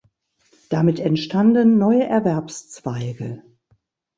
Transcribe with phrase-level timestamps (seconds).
[0.69, 3.43] Damit entstanden neue Erwerbszweige.